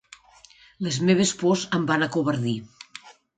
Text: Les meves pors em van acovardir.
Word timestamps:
Les 0.87 0.97
meves 1.09 1.33
pors 1.41 1.67
em 1.79 1.85
van 1.93 2.07
acovardir. 2.07 2.55